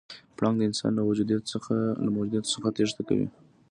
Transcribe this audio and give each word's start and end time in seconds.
پړانګ 0.37 0.55
د 0.57 0.61
انسان 0.69 0.91
له 0.95 1.01
موجودیت 2.17 2.43
څخه 2.53 2.67
تېښته 2.75 3.01
کوي. 3.09 3.27